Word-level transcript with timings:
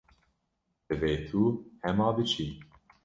Divê 0.87 1.13
tu 1.27 1.41
hema 1.83 2.07
biçî. 2.15 2.47